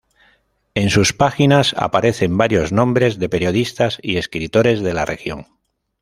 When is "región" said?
5.05-5.45